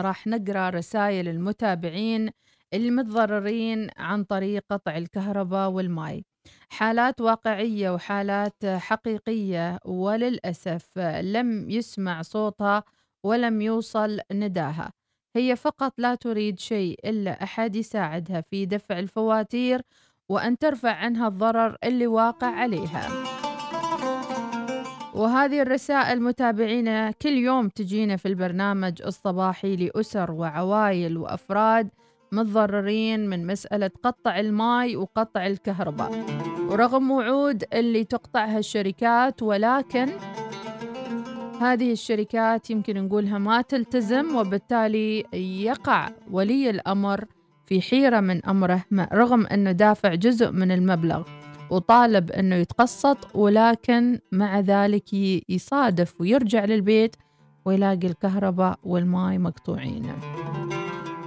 راح 0.00 0.26
نقرأ 0.26 0.70
رسائل 0.70 1.28
المتابعين 1.28 2.30
المتضررين 2.74 3.88
عن 3.96 4.24
طريق 4.24 4.64
قطع 4.70 4.96
الكهرباء 4.96 5.70
والماء 5.70 6.22
حالات 6.68 7.20
واقعية 7.20 7.90
وحالات 7.90 8.66
حقيقية 8.66 9.78
وللأسف 9.84 10.98
لم 11.22 11.70
يسمع 11.70 12.22
صوتها 12.22 12.84
ولم 13.24 13.62
يوصل 13.62 14.20
نداها. 14.32 14.92
هي 15.36 15.56
فقط 15.56 15.92
لا 15.98 16.14
تريد 16.14 16.58
شيء 16.58 16.98
إلا 17.04 17.42
أحد 17.42 17.76
يساعدها 17.76 18.40
في 18.40 18.66
دفع 18.66 18.98
الفواتير 18.98 19.82
وأن 20.28 20.58
ترفع 20.58 20.92
عنها 20.92 21.28
الضرر 21.28 21.76
اللي 21.84 22.06
واقع 22.06 22.46
عليها. 22.46 23.08
وهذه 25.16 25.62
الرسائل 25.62 26.22
متابعينا 26.22 27.10
كل 27.10 27.28
يوم 27.32 27.68
تجينا 27.68 28.16
في 28.16 28.28
البرنامج 28.28 29.02
الصباحي 29.02 29.76
لأسر 29.76 30.30
وعوائل 30.30 31.18
وأفراد 31.18 31.88
متضررين 32.32 33.28
من 33.28 33.46
مسألة 33.46 33.90
قطع 34.02 34.40
الماء 34.40 34.96
وقطع 34.96 35.46
الكهرباء. 35.46 36.24
ورغم 36.68 37.10
وعود 37.10 37.64
اللي 37.72 38.04
تقطعها 38.04 38.58
الشركات 38.58 39.42
ولكن 39.42 40.06
هذه 41.60 41.92
الشركات 41.92 42.70
يمكن 42.70 43.04
نقولها 43.04 43.38
ما 43.38 43.62
تلتزم 43.62 44.36
وبالتالي 44.36 45.24
يقع 45.64 46.08
ولي 46.30 46.70
الأمر 46.70 47.24
في 47.66 47.80
حيرة 47.82 48.20
من 48.20 48.46
أمره 48.46 48.84
رغم 49.12 49.46
أنه 49.46 49.72
دافع 49.72 50.14
جزء 50.14 50.50
من 50.50 50.72
المبلغ. 50.72 51.22
وطالب 51.70 52.30
أنه 52.30 52.56
يتقسط 52.56 53.36
ولكن 53.36 54.18
مع 54.32 54.60
ذلك 54.60 55.14
يصادف 55.48 56.20
ويرجع 56.20 56.64
للبيت 56.64 57.16
ويلاقي 57.64 58.06
الكهرباء 58.06 58.78
والماء 58.84 59.38
مقطوعين. 59.38 60.12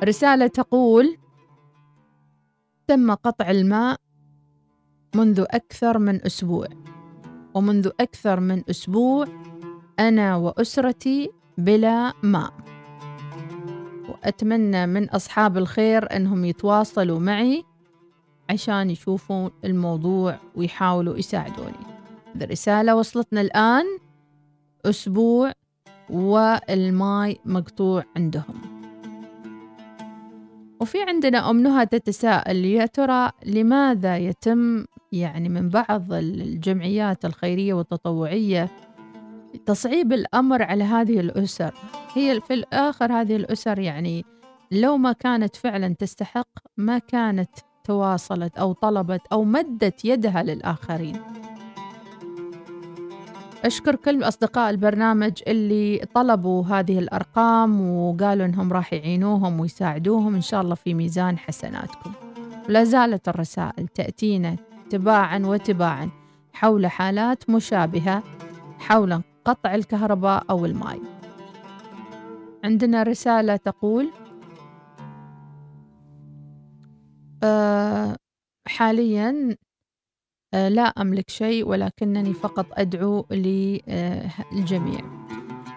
رسالة 0.04 0.48
تقول 0.48 1.18
تم 2.88 3.14
قطع 3.14 3.52
الماء 3.52 3.98
منذ 5.16 5.46
أكثر 5.50 6.00
من 6.00 6.26
أسبوع 6.26 6.68
ومنذ 7.54 7.90
أكثر 8.00 8.40
من 8.40 8.64
أسبوع 8.70 9.26
أنا 10.00 10.36
وأسرتي 10.36 11.30
بلا 11.58 12.14
ماء. 12.24 12.54
وأتمنى 14.10 14.88
من 14.88 15.10
أصحاب 15.10 15.58
الخير 15.58 16.16
أنهم 16.16 16.46
يتواصلوا 16.46 17.20
معي 17.20 17.64
عشان 18.50 18.90
يشوفوا 18.90 19.50
الموضوع 19.66 20.38
ويحاولوا 20.56 21.18
يساعدوني. 21.18 21.86
الرسالة 22.42 22.96
وصلتنا 22.96 23.42
الآن. 23.42 23.86
أسبوع 24.86 25.52
والماي 26.10 27.40
مقطوع 27.46 28.04
عندهم. 28.16 28.80
وفي 30.82 30.98
عندنا 31.02 31.50
أم 31.50 31.64
نهى 31.64 31.86
تتساءل 31.86 32.66
يا 32.66 32.86
ترى 32.86 33.32
لماذا 33.46 34.18
يتم 34.18 34.86
يعني 35.12 35.50
من 35.50 35.70
بعض 35.70 36.14
الجمعيات 36.14 37.26
الخيرية 37.26 37.74
والتطوعية 37.74 38.70
تصعيب 39.66 40.14
الأمر 40.14 40.64
على 40.64 40.84
هذه 40.84 41.20
الأسر؟ 41.20 41.74
هي 42.14 42.42
في 42.42 42.54
الآخر 42.54 43.12
هذه 43.12 43.36
الأسر 43.36 43.80
يعني 43.80 44.26
لو 44.72 44.98
ما 44.98 45.12
كانت 45.12 45.56
فعلا 45.56 45.96
تستحق 46.00 46.50
ما 46.78 46.98
كانت 46.98 47.50
تواصلت 47.84 48.58
أو 48.58 48.74
طلبت 48.74 49.22
أو 49.32 49.44
مدت 49.44 50.06
يدها 50.06 50.44
للآخرين. 50.44 51.16
أشكر 53.66 53.96
كل 53.96 54.24
أصدقاء 54.24 54.70
البرنامج 54.70 55.32
اللي 55.48 56.06
طلبوا 56.14 56.66
هذه 56.66 57.00
الأرقام 57.00 57.82
وقالوا 57.82 58.46
إنهم 58.46 58.74
راح 58.74 58.94
يعينوهم 58.94 59.60
ويساعدوهم. 59.60 60.36
إن 60.36 60.42
شاء 60.42 60.62
الله 60.62 60.76
في 60.76 60.94
ميزان 60.94 61.38
حسناتكم. 61.38 62.12
ولا 62.70 62.84
زالت 62.84 63.30
الرسائل 63.30 63.88
تأتينا 63.88 64.56
تباعا 64.90 65.40
وتباعا 65.46 66.10
حول 66.54 66.88
حالات 66.88 67.50
مشابهة 67.50 68.24
حول 68.80 69.22
قطع 69.46 69.76
الكهرباء 69.76 70.44
أو 70.50 70.66
الماء 70.66 71.00
عندنا 72.64 73.04
رسالة 73.04 73.56
تقول 73.56 74.10
حاليا 78.68 79.56
أه 80.54 80.70
لا 80.70 80.82
أملك 80.82 81.30
شيء 81.30 81.68
ولكنني 81.68 82.34
فقط 82.34 82.66
أدعو 82.72 83.26
للجميع 83.32 85.02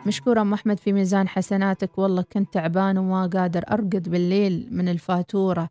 مشكورة 0.06 0.40
أم 0.40 0.52
أحمد 0.52 0.80
في 0.80 0.92
ميزان 0.92 1.28
حسناتك. 1.28 1.98
والله 1.98 2.24
كنت 2.32 2.52
تعبان 2.52 2.98
وما 2.98 3.26
قادر 3.26 3.64
أرقد 3.70 4.08
بالليل 4.08 4.68
من 4.70 4.88
الفاتورة. 4.88 5.68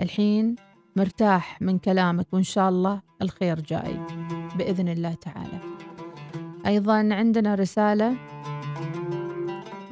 الحين 0.00 0.56
مرتاح 0.96 1.62
من 1.62 1.78
كلامك 1.78 2.26
وإن 2.32 2.42
شاء 2.42 2.68
الله 2.68 3.02
الخير 3.22 3.60
جاي 3.60 4.00
بإذن 4.56 4.88
الله 4.88 5.14
تعالى. 5.14 5.60
أيضا 6.66 6.94
عندنا 6.94 7.54
رسالة 7.54 8.16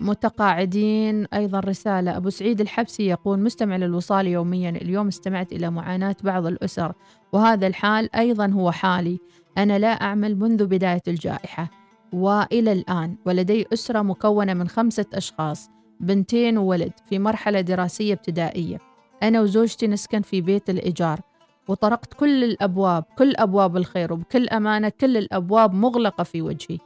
متقاعدين. 0.03 1.27
أيضا 1.35 1.61
رسالة 1.61 2.17
أبو 2.17 2.31
سعيد 2.31 2.61
الحبسي 2.61 3.07
يقول 3.07 3.39
مستمع 3.39 3.77
للوصال 3.77 4.27
يوميا 4.27 4.71
اليوم 4.71 5.09
استمعت 5.09 5.53
إلى 5.53 5.71
معاناة 5.71 6.17
بعض 6.23 6.47
الأسر 6.47 6.93
وهذا 7.33 7.67
الحال 7.67 8.17
أيضا 8.17 8.47
هو 8.47 8.71
حالي. 8.71 9.19
أنا 9.59 9.79
لا 9.79 9.89
أعمل 9.89 10.39
منذ 10.39 10.67
بداية 10.67 11.03
الجائحة 11.09 11.71
وإلى 12.13 12.73
الآن 12.73 13.17
ولدي 13.27 13.67
أسرة 13.73 14.03
مكونة 14.03 14.55
من 14.55 14.69
خمسة 14.69 15.07
أشخاص 15.15 15.71
بنتين 16.01 16.59
وولد 16.59 16.93
في 17.09 17.19
مرحلة 17.19 17.61
دراسية 17.61 18.13
ابتدائية. 18.13 18.79
أنا 19.23 19.41
وزوجتي 19.41 19.87
نسكن 19.87 20.23
في 20.23 20.41
بيت 20.41 20.71
الإيجار 20.71 21.21
وطرقت 21.69 22.15
كل 22.15 22.45
الأبواب 22.45 23.05
كل 23.19 23.35
أبواب 23.37 23.77
الخير 23.77 24.13
وبكل 24.13 24.49
أمانة 24.49 24.89
كل 24.89 25.17
الأبواب 25.17 25.75
مغلقة 25.75 26.25
في 26.25 26.43
وجهي. 26.43 26.79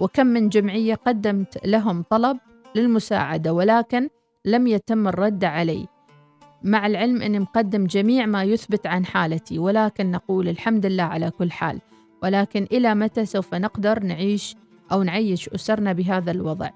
وكم 0.00 0.26
من 0.26 0.48
جمعية 0.48 0.94
قدمت 0.94 1.66
لهم 1.66 2.04
طلب 2.10 2.38
للمساعدة 2.74 3.52
ولكن 3.52 4.08
لم 4.44 4.66
يتم 4.66 5.08
الرد 5.08 5.44
علي 5.44 5.86
مع 6.62 6.86
العلم 6.86 7.22
أني 7.22 7.38
مقدم 7.38 7.86
جميع 7.86 8.26
ما 8.26 8.44
يثبت 8.44 8.86
عن 8.86 9.06
حالتي 9.06 9.58
ولكن 9.58 10.10
نقول 10.10 10.48
الحمد 10.48 10.86
لله 10.86 11.02
على 11.02 11.30
كل 11.30 11.50
حال. 11.50 11.80
ولكن 12.22 12.66
إلى 12.72 12.94
متى 12.94 13.26
سوف 13.26 13.54
نقدر 13.54 14.04
نعيش 14.04 14.56
أو 14.92 15.02
نعيش 15.02 15.48
أسرنا 15.48 15.92
بهذا 15.92 16.30
الوضع؟ 16.30 16.70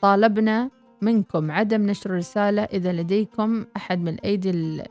طالبنا 0.00 0.70
منكم 1.02 1.50
عدم 1.50 1.82
نشر 1.86 2.10
الرسالة 2.10 2.62
إذا 2.62 2.92
لديكم 2.92 3.64
أحد 3.76 4.00
من 4.00 4.20
أيدي 4.20 4.82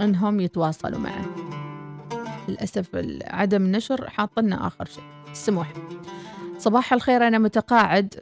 أنهم 0.00 0.40
يتواصلوا 0.40 0.98
معه. 0.98 1.24
للأسف 2.48 2.88
عدم 3.24 3.62
النشر 3.62 4.10
حاطلنا 4.10 4.66
آخر 4.66 4.84
شيء. 4.84 5.04
السموح 5.30 5.72
صباح 6.58 6.92
الخير 6.92 7.26
أنا 7.26 7.38
متقاعد. 7.38 8.14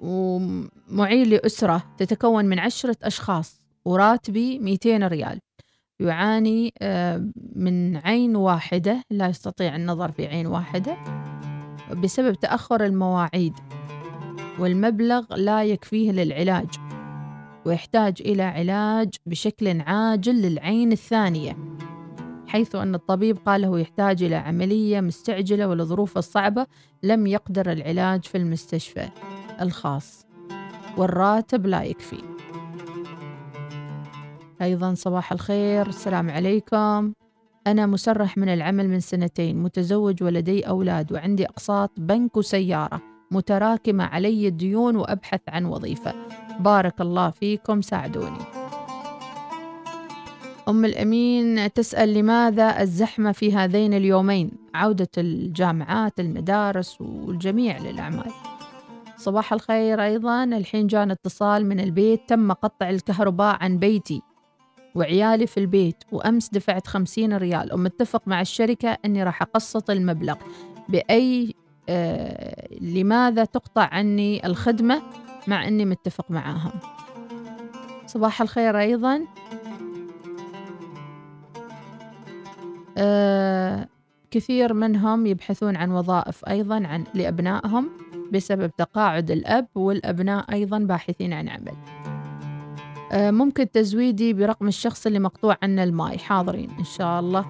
ومعين 0.00 1.26
لأسرة 1.26 1.82
تتكون 1.98 2.44
من 2.44 2.58
عشرة 2.58 2.96
أشخاص 3.02 3.60
وراتبي 3.84 4.58
200 4.58 5.06
ريال. 5.06 5.40
يعاني 6.00 6.74
آه، 6.82 7.30
من 7.56 7.96
عين 7.96 8.36
واحدة 8.36 9.04
لا 9.10 9.28
يستطيع 9.28 9.76
النظر 9.76 10.12
في 10.12 10.26
عين 10.26 10.46
واحدة 10.46 10.96
بسبب 12.02 12.34
تأخر 12.34 12.84
المواعيد 12.84 13.54
والمبلغ 14.58 15.34
لا 15.34 15.64
يكفيه 15.64 16.12
للعلاج 16.12 16.68
ويحتاج 17.66 18.14
إلى 18.20 18.42
علاج 18.42 19.14
بشكل 19.26 19.80
عاجل 19.80 20.42
للعين 20.42 20.92
الثانية 20.92 21.56
حيث 22.46 22.74
أن 22.74 22.94
الطبيب 22.94 23.38
قال 23.46 23.60
له 23.60 23.80
يحتاج 23.80 24.22
إلى 24.22 24.36
عملية 24.36 25.00
مستعجلة 25.00 25.68
والظروف 25.68 26.18
الصعبة 26.18 26.66
لم 27.02 27.26
يقدر 27.26 27.72
العلاج 27.72 28.24
في 28.24 28.38
المستشفى. 28.38 29.08
الخاص 29.60 30.26
والراتب 30.96 31.66
لا 31.66 31.82
يكفي. 31.82 32.22
أيضا 34.62 34.94
صباح 34.94 35.32
الخير 35.32 35.86
السلام 35.86 36.30
عليكم. 36.30 37.12
أنا 37.66 37.86
مسرح 37.86 38.38
من 38.38 38.48
العمل 38.48 38.88
من 38.88 39.00
سنتين 39.00 39.62
متزوج 39.62 40.22
ولدي 40.22 40.68
أولاد 40.68 41.12
وعندي 41.12 41.46
أقساط 41.46 41.90
بنك 41.96 42.36
وسيارة 42.36 43.02
متراكمة 43.30 44.04
علي 44.04 44.48
الديون 44.48 44.96
وأبحث 44.96 45.40
عن 45.48 45.64
وظيفة. 45.64 46.14
بارك 46.60 47.00
الله 47.00 47.30
فيكم 47.30 47.80
ساعدوني. 47.82 48.44
أم 50.68 50.84
الأمين 50.84 51.72
تسأل 51.72 52.14
لماذا 52.14 52.82
الزحمة 52.82 53.32
في 53.32 53.54
هذين 53.54 53.94
اليومين؟ 53.94 54.50
عودة 54.74 55.08
الجامعات 55.18 56.20
المدارس 56.20 57.00
والجميع 57.00 57.78
للأعمال. 57.78 58.32
صباح 59.20 59.52
الخير 59.52 60.04
أيضا. 60.04 60.44
الحين 60.44 60.86
جانا 60.86 61.12
اتصال 61.12 61.66
من 61.66 61.80
البيت 61.80 62.28
تم 62.28 62.52
قطع 62.52 62.90
الكهرباء 62.90 63.56
عن 63.60 63.78
بيتي 63.78 64.22
وعيالي 64.94 65.46
في 65.46 65.60
البيت 65.60 65.96
وأمس 66.12 66.48
دفعت 66.48 66.86
خمسين 66.86 67.36
ريال. 67.36 67.74
ومتفق 67.74 68.22
مع 68.26 68.40
الشركة 68.40 68.98
أني 69.04 69.24
راح 69.24 69.42
أقسط 69.42 69.90
المبلغ. 69.90 70.34
بأي 70.88 71.54
آه 71.88 72.68
لماذا 72.80 73.44
تقطع 73.44 73.88
عني 73.92 74.46
الخدمة 74.46 75.02
مع 75.46 75.68
أني 75.68 75.84
متفق 75.84 76.30
معاهم؟ 76.30 76.72
صباح 78.06 78.42
الخير 78.42 78.80
أيضا. 78.80 79.20
آه 82.98 83.88
كثير 84.30 84.74
منهم 84.74 85.26
يبحثون 85.26 85.76
عن 85.76 85.90
وظائف 85.90 86.48
أيضا 86.48 86.86
عن 86.86 87.04
لأبنائهم. 87.14 87.90
بسبب 88.32 88.70
تقاعد 88.76 89.30
الأب 89.30 89.68
والأبناء 89.74 90.52
أيضا 90.52 90.78
باحثين 90.78 91.32
عن 91.32 91.48
عمل. 91.48 91.74
آه 93.12 93.30
ممكن 93.30 93.70
تزويدي 93.70 94.32
برقم 94.32 94.68
الشخص 94.68 95.06
اللي 95.06 95.18
مقطوع 95.18 95.56
عنه 95.62 95.84
الماي. 95.84 96.18
حاضرين 96.18 96.70
إن 96.78 96.84
شاء 96.84 97.20
الله. 97.20 97.46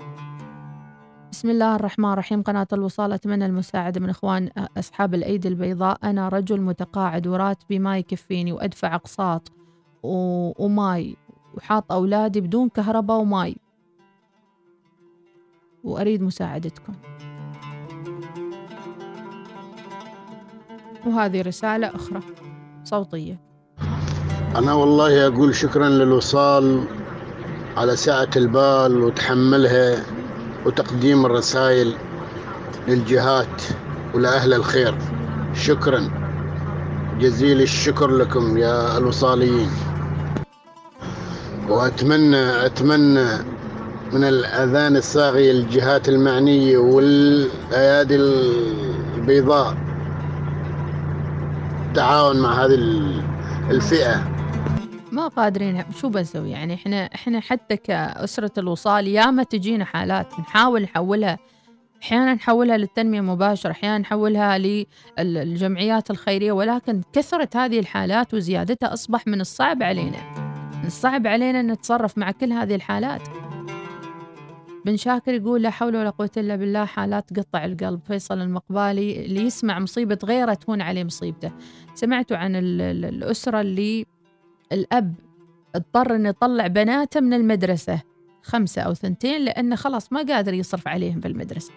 بسم 1.32 1.50
الله 1.50 1.76
الرحمن 1.76 2.12
الرحيم. 2.12 2.42
قناة 2.42 2.66
الوصال 2.72 3.12
أتمنى 3.12 3.46
المساعدة 3.46 4.00
من 4.00 4.08
إخوان 4.08 4.50
أصحاب 4.78 5.14
الأيدي 5.14 5.48
البيضاء. 5.48 5.98
أنا 6.04 6.28
رجل 6.28 6.60
متقاعد 6.60 7.26
وراتبي 7.26 7.78
ما 7.78 7.98
يكفيني 7.98 8.52
وأدفع 8.52 8.94
أقساط 8.94 9.52
و... 10.02 10.14
وماي 10.64 11.16
وحاط 11.54 11.92
أولادي 11.92 12.40
بدون 12.40 12.68
كهرباء 12.68 13.20
وماي. 13.20 13.56
وأريد 15.84 16.22
مساعدتكم. 16.22 16.92
وهذه 21.06 21.42
رسالة 21.42 21.86
أخرى 21.86 22.20
صوتية. 22.84 23.40
أنا 24.56 24.72
والله 24.72 25.26
أقول 25.26 25.54
شكرا 25.54 25.88
للوصال 25.88 26.84
على 27.76 27.96
سعة 27.96 28.30
البال 28.36 29.02
وتحملها 29.02 30.04
وتقديم 30.66 31.26
الرسائل 31.26 31.94
للجهات 32.88 33.62
ولأهل 34.14 34.54
الخير. 34.54 34.94
شكرا. 35.54 36.10
جزيل 37.20 37.62
الشكر 37.62 38.10
لكم 38.10 38.58
يا 38.58 38.98
الوصاليين. 38.98 39.70
وأتمنى 41.68 42.66
أتمنى 42.66 43.28
من 44.12 44.24
الأذان 44.24 44.96
الصاغية 44.96 45.52
للجهات 45.52 46.08
المعنية 46.08 46.78
والأيادي 46.78 48.16
البيضاء 48.16 49.76
التعاون 51.90 52.40
مع 52.42 52.64
هذه 52.64 52.74
الفئة. 53.70 54.30
ما 55.12 55.28
قادرين. 55.28 55.84
شو 56.00 56.08
بنسوي؟ 56.08 56.50
يعني 56.50 56.74
إحنا 56.74 57.04
إحنا 57.14 57.40
حتى 57.40 57.76
كأسرة 57.76 58.50
الوصال 58.58 59.08
ياما 59.08 59.42
تجينا 59.42 59.84
حالات 59.84 60.40
نحاول 60.40 60.82
نحولها. 60.82 61.38
أحيانا 62.02 62.34
نحولها 62.34 62.76
للتنمية 62.76 63.20
المباشره 63.20 63.70
أحيانا 63.70 63.98
نحولها 63.98 64.58
للجمعيات 65.18 66.10
الخيرية 66.10 66.52
ولكن 66.52 67.02
كثره 67.12 67.48
هذه 67.54 67.78
الحالات 67.78 68.34
وزيادتها 68.34 68.92
أصبح 68.92 69.26
من 69.26 69.40
الصعب 69.40 69.82
علينا. 69.82 70.18
من 70.80 70.86
الصعب 70.86 71.26
علينا 71.26 71.62
نتصرف 71.62 72.18
مع 72.18 72.30
كل 72.30 72.52
هذه 72.52 72.74
الحالات. 72.74 73.22
بن 74.86 74.96
شاكر 74.96 75.34
يقول 75.34 75.62
لا 75.62 75.70
حول 75.70 75.96
ولا 75.96 76.10
قوة 76.10 76.30
إلا 76.36 76.56
بالله 76.56 76.84
حالات 76.84 77.32
تقطع 77.32 77.64
القلب. 77.64 78.00
فيصل 78.06 78.40
المقبالي 78.40 79.24
اللي 79.24 79.40
يسمع 79.40 79.78
مصيبة 79.78 80.18
غيره 80.24 80.54
تهون 80.54 80.80
عليه 80.80 81.04
مصيبته. 81.04 81.52
سمعتوا 81.94 82.36
عن 82.36 82.56
الأسرة 82.56 83.60
اللي 83.60 84.06
الأب 84.72 85.14
اضطر 85.74 86.16
إنه 86.16 86.28
يطلع 86.28 86.66
بناته 86.66 87.20
من 87.20 87.34
المدرسة 87.34 88.00
خمسة 88.42 88.82
أو 88.82 88.94
ثنتين 88.94 89.44
لأنه 89.44 89.76
خلاص 89.76 90.12
ما 90.12 90.22
قادر 90.22 90.54
يصرف 90.54 90.88
عليهم 90.88 91.20
في 91.20 91.28
المدرسة. 91.28 91.72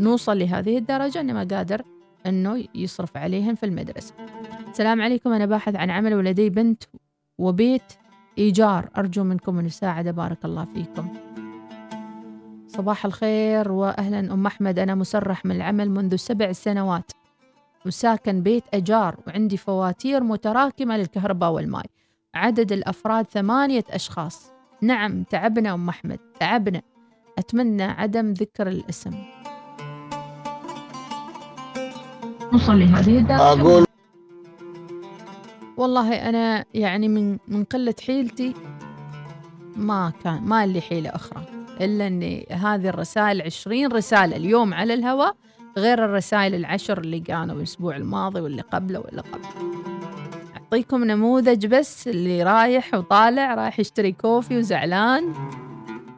نوصل 0.00 0.38
لهذه 0.38 0.78
الدرجة 0.78 1.20
إنه 1.20 1.32
ما 1.32 1.46
قادر 1.50 1.82
إنه 2.26 2.64
يصرف 2.74 3.16
عليهم 3.16 3.54
في 3.54 3.66
المدرسة. 3.66 4.14
السلام 4.70 5.02
عليكم 5.02 5.32
أنا 5.32 5.46
باحث 5.46 5.76
عن 5.76 5.90
عمل 5.90 6.14
ولدي 6.14 6.50
بنت 6.50 6.82
وبيت 7.38 7.92
إيجار. 8.38 8.88
أرجو 8.96 9.24
منكم 9.24 9.58
المساعدة 9.58 10.10
بارك 10.10 10.44
الله 10.44 10.64
فيكم. 10.74 11.27
صباح 12.78 13.04
الخير 13.04 13.72
وأهلا 13.72 14.18
أم 14.18 14.46
أحمد. 14.46 14.78
أنا 14.78 14.94
مسرح 14.94 15.44
من 15.44 15.56
العمل 15.56 15.90
منذ 15.90 16.16
سبع 16.16 16.52
سنوات. 16.52 17.12
وساكن 17.86 18.42
بيت 18.42 18.64
أجار 18.74 19.16
وعندي 19.26 19.56
فواتير 19.56 20.22
متراكمة 20.22 20.96
للكهرباء 20.96 21.50
والماء 21.50 21.86
عدد 22.34 22.72
الأفراد 22.72 23.26
ثمانية 23.26 23.84
أشخاص. 23.90 24.52
نعم 24.82 25.22
تعبنا 25.22 25.74
أم 25.74 25.88
أحمد 25.88 26.18
تعبنا. 26.40 26.82
أتمنى 27.38 27.82
عدم 27.82 28.32
ذكر 28.32 28.68
الاسم. 28.68 29.14
نوصل 32.52 32.78
لهذه 32.78 33.18
الدرجة. 33.18 33.52
أقول 33.52 33.84
والله 35.76 36.28
أنا 36.28 36.64
يعني 36.74 37.08
من 37.08 37.38
من 37.48 37.64
قلة 37.64 37.94
حيلتي 38.06 38.54
ما 39.76 40.12
كان 40.24 40.42
ما 40.42 40.66
لي 40.66 40.80
حيلة 40.80 41.10
أخرى. 41.10 41.57
إلا 41.80 42.06
أني 42.06 42.46
هذه 42.50 42.88
الرسائل 42.88 43.42
عشرين 43.42 43.92
رسالة 43.92 44.36
اليوم 44.36 44.74
على 44.74 44.94
الهواء 44.94 45.36
غير 45.78 46.04
الرسائل 46.04 46.54
العشر 46.54 46.98
اللي 46.98 47.20
كانوا 47.20 47.56
الأسبوع 47.56 47.96
الماضي 47.96 48.40
واللي 48.40 48.62
قبله 48.62 49.00
واللي 49.00 49.22
قبله. 49.22 49.48
أعطيكم 50.56 51.04
نموذج 51.04 51.66
بس 51.66 52.08
اللي 52.08 52.42
رايح 52.42 52.94
وطالع 52.94 53.54
رايح 53.54 53.80
يشتري 53.80 54.12
كوفي 54.12 54.58
وزعلان 54.58 55.32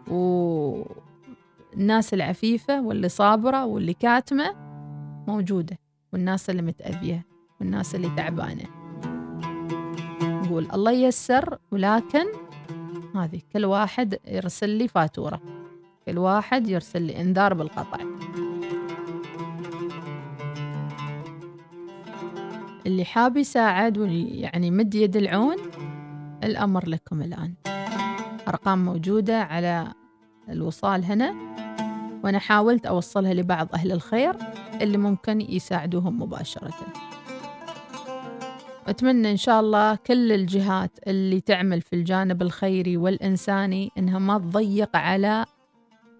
والناس 0.08 2.14
العفيفة 2.14 2.82
واللي 2.82 3.08
صابرة 3.08 3.64
واللي 3.64 3.94
كاتمة 3.94 4.54
موجودة 5.28 5.78
والناس 6.12 6.50
اللي 6.50 6.62
متأذية 6.62 7.26
والناس 7.60 7.94
اللي 7.94 8.10
تعبانة. 8.16 8.64
نقول 10.22 10.68
الله 10.74 10.92
ييسر 10.92 11.58
ولكن 11.70 12.24
هذه. 13.14 13.40
كل 13.52 13.64
واحد 13.64 14.18
يرسل 14.28 14.68
لي 14.68 14.88
فاتورة. 14.88 15.40
كل 16.06 16.18
واحد 16.18 16.68
يرسل 16.68 17.02
لي 17.02 17.20
إنذار 17.20 17.54
بالقطع. 17.54 17.98
اللي 22.86 23.04
حاب 23.04 23.36
يساعد 23.36 23.96
يعني 24.32 24.70
مد 24.70 24.94
يد 24.94 25.16
العون 25.16 25.56
الأمر 26.44 26.88
لكم 26.88 27.22
الآن. 27.22 27.54
أرقام 28.48 28.84
موجودة 28.84 29.42
على 29.42 29.92
الوصال 30.48 31.04
هنا 31.04 31.34
وأنا 32.24 32.38
حاولت 32.38 32.86
أوصلها 32.86 33.34
لبعض 33.34 33.68
أهل 33.74 33.92
الخير 33.92 34.36
اللي 34.80 34.98
ممكن 34.98 35.40
يساعدوهم 35.40 36.22
مباشرة. 36.22 36.74
أتمنى 38.90 39.30
إن 39.30 39.36
شاء 39.36 39.60
الله 39.60 39.94
كل 39.94 40.32
الجهات 40.32 40.90
اللي 41.06 41.40
تعمل 41.40 41.80
في 41.80 41.96
الجانب 41.96 42.42
الخيري 42.42 42.96
والإنساني 42.96 43.90
إنها 43.98 44.18
ما 44.18 44.38
تضيق 44.38 44.96
على 44.96 45.44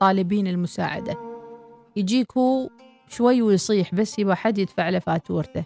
طالبين 0.00 0.46
المساعدة. 0.46 1.16
يجيك 1.96 2.36
هو 2.36 2.68
شوي 3.08 3.42
ويصيح 3.42 3.94
بس 3.94 4.18
يبغى 4.18 4.34
حد 4.34 4.58
يدفع 4.58 4.88
له 4.88 4.98
فاتورته. 4.98 5.64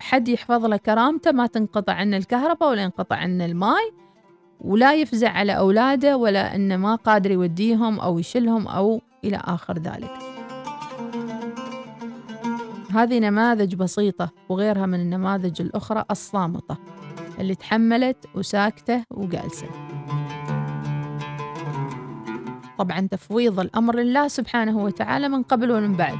حد 0.00 0.28
يحفظ 0.28 0.66
له 0.66 0.76
كرامته 0.76 1.32
ما 1.32 1.46
تنقطع 1.46 1.92
عنه 1.92 2.16
الكهرباء 2.16 2.70
ولا 2.70 2.82
ينقطع 2.82 3.16
عنه 3.16 3.44
الماي 3.44 3.92
ولا 4.60 4.94
يفزع 4.94 5.30
على 5.30 5.52
أولاده 5.52 6.16
ولا 6.16 6.54
إنه 6.54 6.76
ما 6.76 6.94
قادر 6.94 7.30
يوديهم 7.30 8.00
أو 8.00 8.18
يشلهم 8.18 8.68
أو 8.68 9.00
إلى 9.24 9.36
آخر 9.44 9.78
ذلك. 9.78 10.27
هذه 12.98 13.18
نماذج 13.18 13.74
بسيطة 13.74 14.30
وغيرها 14.48 14.86
من 14.86 15.00
النماذج 15.00 15.62
الأخرى 15.62 16.04
الصامتة 16.10 16.76
اللي 17.38 17.54
تحملت 17.54 18.16
وساكتة 18.34 19.04
وجالسة. 19.10 19.66
طبعا 22.78 23.00
تفويض 23.00 23.60
الأمر 23.60 23.96
لله 23.96 24.28
سبحانه 24.28 24.78
وتعالى 24.78 25.28
من 25.28 25.42
قبل 25.42 25.70
ومن 25.70 25.92
بعد 25.92 26.18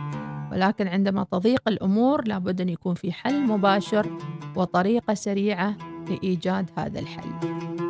ولكن 0.52 0.88
عندما 0.88 1.26
تضيق 1.32 1.62
الأمور 1.68 2.28
لابد 2.28 2.60
أن 2.60 2.68
يكون 2.68 2.94
في 2.94 3.12
حل 3.12 3.46
مباشر 3.46 4.18
وطريقة 4.56 5.14
سريعة 5.14 5.76
لإيجاد 6.08 6.70
هذا 6.76 7.00
الحل. 7.00 7.87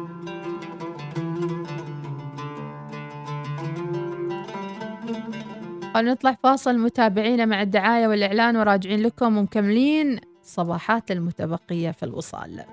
خلينا 5.99 6.13
نطلع 6.13 6.37
فاصل 6.43 6.79
متابعينا 6.79 7.45
مع 7.45 7.63
الدعاية 7.63 8.07
والإعلان 8.07 8.57
وراجعين 8.57 9.03
لكم 9.03 9.37
ومكملين 9.37 10.21
صباحات 10.43 11.11
المتبقية 11.11 11.91
في 11.91 12.03
الوصال. 12.03 12.65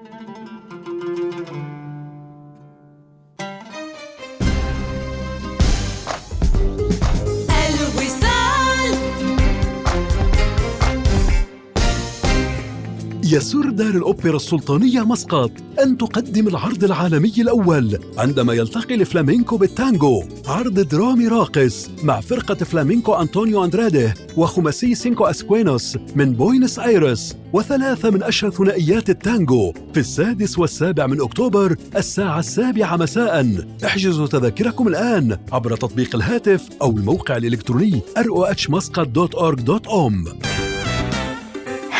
يسر 13.36 13.70
دار 13.70 13.96
الأوبرا 13.96 14.36
السلطانية 14.36 15.06
مسقط 15.06 15.52
أن 15.84 15.98
تقدم 15.98 16.48
العرض 16.48 16.84
العالمي 16.84 17.34
الأول 17.38 18.00
عندما 18.18 18.54
يلتقي 18.54 18.96
الفلامينكو 18.96 19.58
بالتانجو. 19.58 20.24
عرض 20.48 20.80
درامي 20.80 21.28
راقص 21.28 21.90
مع 22.04 22.22
فرقة 22.22 22.56
فلامينكو 22.56 23.14
أنطونيو 23.14 23.64
أندراده 23.64 24.14
وخماسي 24.38 24.96
سينكو 24.96 25.26
أسكوينوس 25.26 25.98
من 26.16 26.34
بوينس 26.34 26.80
آيرس 26.80 27.36
وثلاثة 27.54 28.10
من 28.10 28.24
أشهر 28.24 28.52
ثنائيات 28.52 29.10
التانجو 29.10 29.74
في 29.94 30.00
السادس 30.00 30.60
والسابع 30.60 31.08
من 31.08 31.22
أكتوبر 31.22 31.76
الساعة 31.98 32.40
السابعة 32.40 32.98
مساء. 32.98 33.66
احجزوا 33.86 34.28
تذاكركم 34.28 34.88
الآن 34.88 35.38
عبر 35.52 35.76
تطبيق 35.76 36.16
الهاتف 36.16 36.70
أو 36.82 36.98
الموقع 36.98 37.38
الإلكتروني 37.38 38.02
rohmuscat.org.om 38.18 40.55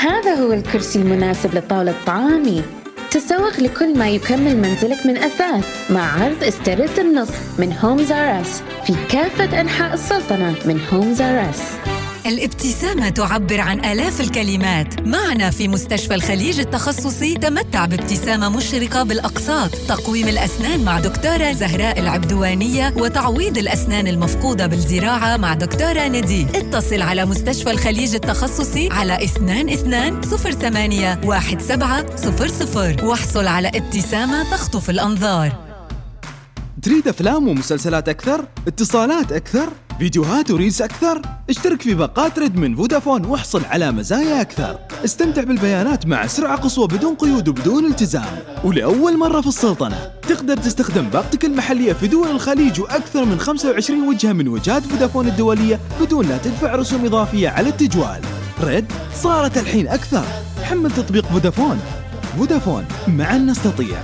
هذا 0.06 0.34
هو 0.36 0.54
الكرسي 0.54 1.00
المناسب 1.00 1.56
لطاولة 1.56 1.92
الطعام 1.92 2.62
تسوق 3.12 3.60
لكل 3.60 3.98
ما 3.98 4.10
يكمل 4.10 4.58
منزلك 4.58 5.06
من 5.06 5.18
أثاث 5.18 5.92
مع 5.92 6.24
عرض 6.24 6.44
استرد 6.44 7.00
النص 7.00 7.30
من 7.60 7.74
Homes 7.74 8.12
R 8.12 8.28
Us 8.28 8.62
في 8.88 8.94
كافة 9.12 9.62
أنحاء 9.62 9.94
السلطنة 9.94 10.56
من 10.66 10.82
Homes 10.94 11.22
R 11.22 11.35
Us 11.35 11.62
الابتسامة 12.26 13.10
تعبر 13.10 13.62
عن 13.62 13.86
آلاف 13.86 14.22
الكلمات. 14.22 15.00
معنا 15.00 15.50
في 15.50 15.68
مستشفى 15.68 16.16
الخليج 16.16 16.60
التخصصي 16.60 17.34
تمتع 17.36 17.86
بابتسامة 17.86 18.50
مشرقة 18.50 19.04
بالأقساط. 19.04 19.76
تقويم 19.76 20.28
الأسنان 20.28 20.84
مع 20.84 21.00
دكتورة 21.00 21.52
زهراء 21.52 22.00
العبدوانية 22.00 22.94
وتعويض 22.98 23.58
الأسنان 23.58 24.08
المفقودة 24.08 24.68
بالزراعة 24.68 25.38
مع 25.38 25.54
دكتورة 25.54 26.08
ندي 26.08 26.48
اتصل 26.56 27.02
على 27.02 27.26
مستشفى 27.26 27.72
الخليج 27.72 28.16
التخصصي 28.16 28.90
على 28.90 29.24
اثنان 29.24 29.70
اثنان 29.70 30.22
صفر 30.22 30.52
ثمانية 30.52 31.22
واحد 31.26 31.62
سبعة 31.62 32.16
صفر 32.16 32.48
صفر. 32.48 33.06
واحصل 33.06 33.48
على 33.48 33.68
ابتسامة 33.68 34.44
تخطف 34.52 34.90
الأنظار. 34.90 35.66
تريد 36.82 37.08
أفلام 37.08 37.48
ومسلسلات 37.48 38.10
أكثر؟ 38.10 38.48
اتصالات 38.68 39.32
أكثر؟ 39.32 39.70
فيديوهات 40.00 40.52
و 40.52 40.57
reels 40.57 40.82
أكثر؟ 40.82 41.22
اشترك 41.50 41.82
في 41.82 41.94
باقات 41.94 42.40
ريد 42.40 42.56
من 42.56 42.76
فودافون 42.76 43.26
واحصل 43.26 43.66
على 43.66 43.92
مزايا 43.92 44.42
أكثر. 44.42 44.80
استمتع 45.06 45.44
بالبيانات 45.44 46.08
مع 46.08 46.28
سرعة 46.28 46.58
قصوى 46.58 46.88
بدون 46.88 47.16
قيود 47.16 47.48
وبدون 47.48 47.86
التزام. 47.86 48.38
ولأول 48.64 49.18
مرة 49.18 49.42
في 49.42 49.48
السلطنة 49.48 50.12
تقدر 50.28 50.58
تستخدم 50.58 51.10
باقتك 51.10 51.46
المحلية 51.46 51.94
في 51.94 52.08
دول 52.08 52.28
الخليج 52.28 52.82
وأكثر 52.82 53.26
من 53.26 53.40
25 53.40 54.08
وجهة 54.08 54.34
من 54.34 54.48
وجهات 54.48 54.84
فودافون 54.84 55.28
الدولية 55.28 55.80
بدون 56.02 56.26
لا 56.26 56.38
تدفع 56.38 56.76
رسوم 56.76 57.06
إضافية 57.06 57.50
على 57.50 57.70
التجوال. 57.70 58.22
ريد 58.64 58.86
صارت 59.14 59.58
الحين 59.58 59.88
أكثر. 59.88 60.24
حمل 60.64 60.92
تطبيق 60.92 61.26
فودافون. 61.26 61.80
فودافون 62.38 62.86
معا 63.08 63.38
نستطيع. 63.38 63.98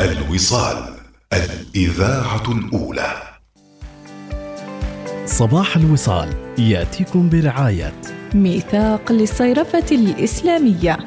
الوصال 0.00 0.94
الإذاعة 1.32 2.42
الأولى. 2.52 3.12
صباح 5.26 5.76
الوصال 5.76 6.28
يأتيكم 6.58 7.28
برعاية. 7.28 7.92
ميثاق 8.34 9.12
للصيرفة 9.12 9.84
الإسلامية. 9.92 10.98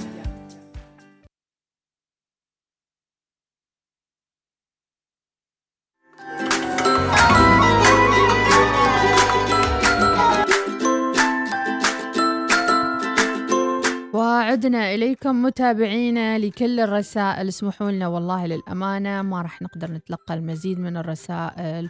عدنا 14.61 14.93
إليكم 14.93 15.43
متابعينا 15.43 16.39
لكل 16.39 16.79
الرسائل. 16.79 17.47
اسمحوا 17.47 17.91
لنا 17.91 18.07
والله 18.07 18.45
للأمانة 18.45 19.21
ما 19.21 19.41
راح 19.41 19.61
نقدر 19.61 19.91
نتلقى 19.91 20.33
المزيد 20.33 20.79
من 20.79 20.97
الرسائل. 20.97 21.89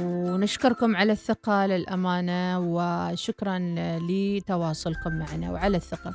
ونشكركم 0.00 0.96
على 0.96 1.12
الثقة 1.12 1.66
للأمانة 1.66 2.58
وشكرا 2.60 3.58
لتواصلكم 4.08 5.18
معنا 5.18 5.50
وعلى 5.52 5.76
الثقة. 5.76 6.14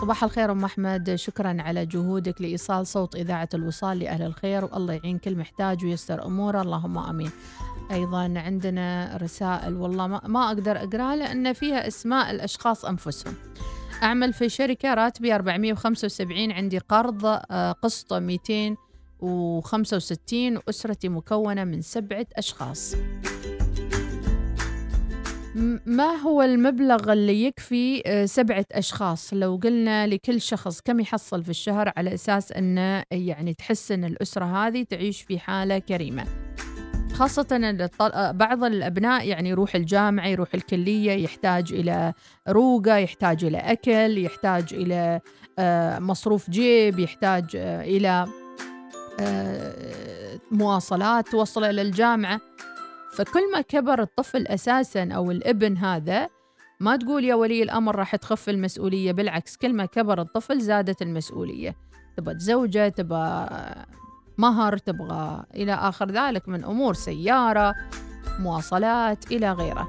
صباح 0.00 0.24
الخير 0.24 0.52
أم 0.52 0.64
أحمد. 0.64 1.14
شكرا 1.14 1.56
على 1.60 1.86
جهودك 1.86 2.40
لإيصال 2.40 2.86
صوت 2.86 3.16
إذاعة 3.16 3.48
الوصال 3.54 3.98
لأهل 3.98 4.22
الخير 4.22 4.64
والله 4.64 4.94
يعين 4.94 5.18
كل 5.18 5.36
محتاج 5.36 5.84
ويستر 5.84 6.26
أموره. 6.26 6.62
اللهم 6.62 6.98
آمين. 6.98 7.30
أيضا 7.90 8.34
عندنا 8.36 9.18
رسائل 9.22 9.74
والله 9.74 10.06
ما 10.06 10.46
أقدر 10.46 10.76
أقرأها 10.76 11.16
لأن 11.16 11.52
فيها 11.52 11.86
أسماء 11.88 12.30
الأشخاص 12.30 12.84
أنفسهم. 12.84 13.34
أعمل 14.02 14.32
في 14.32 14.48
شركة 14.48 14.94
راتبي 14.94 15.34
475 15.34 16.52
عندي 16.52 16.78
قرض 16.78 17.26
آه، 17.26 17.72
قسطة 17.72 18.18
265 18.18 20.56
وأسرتي 20.56 21.08
مكونة 21.08 21.64
من 21.64 21.82
سبعة 21.82 22.26
أشخاص. 22.36 22.94
ما 25.86 26.10
هو 26.12 26.42
المبلغ 26.42 27.12
اللي 27.12 27.44
يكفي 27.44 28.02
آه، 28.06 28.24
سبعة 28.24 28.66
أشخاص؟ 28.72 29.34
لو 29.34 29.60
قلنا 29.62 30.06
لكل 30.06 30.40
شخص 30.40 30.80
كم 30.80 31.00
يحصل 31.00 31.44
في 31.44 31.50
الشهر 31.50 31.92
على 31.96 32.14
أساس 32.14 32.52
أنه 32.52 33.02
يعني 33.10 33.54
تحس 33.54 33.92
أن 33.92 34.04
الأسرة 34.04 34.44
هذه 34.44 34.82
تعيش 34.82 35.22
في 35.22 35.38
حالة 35.38 35.78
كريمة. 35.78 36.24
خاصة 37.16 37.88
بعض 38.32 38.64
الأبناء 38.64 39.28
يعني 39.28 39.48
يروح 39.48 39.74
الجامعة 39.74 40.26
يروح 40.26 40.54
الكلية 40.54 41.12
يحتاج 41.12 41.72
إلى 41.72 42.12
روقة 42.48 42.96
يحتاج 42.96 43.44
إلى 43.44 43.58
أكل 43.58 44.18
يحتاج 44.18 44.74
إلى 44.74 45.20
آه، 45.58 45.98
مصروف 45.98 46.50
جيب 46.50 46.98
يحتاج 46.98 47.44
آه، 47.56 47.82
إلى 47.82 48.26
آه، 49.20 50.38
مواصلات 50.50 51.28
توصله 51.28 51.70
إلى 51.70 51.82
الجامعة. 51.82 52.40
فكل 53.16 53.52
ما 53.52 53.60
كبر 53.60 54.02
الطفل 54.02 54.46
أساسا 54.46 55.08
أو 55.12 55.30
الابن 55.30 55.76
هذا 55.76 56.28
ما 56.80 56.96
تقول 56.96 57.24
يا 57.24 57.34
ولي 57.34 57.62
الأمر 57.62 57.96
راح 57.96 58.16
تخف 58.16 58.48
المسؤولية 58.48 59.12
بالعكس 59.12 59.56
كل 59.56 59.72
ما 59.74 59.86
كبر 59.86 60.20
الطفل 60.20 60.60
زادت 60.60 61.02
المسؤولية. 61.02 61.76
تبى 62.16 62.38
زوجة 62.38 62.88
تبى 62.88 63.46
مهر 64.38 64.76
تبغى 64.78 65.44
إلى 65.54 65.74
آخر 65.74 66.10
ذلك 66.10 66.48
من 66.48 66.64
أمور 66.64 66.94
سيارة 66.94 67.74
مواصلات 68.40 69.32
إلى 69.32 69.52
غيره. 69.52 69.88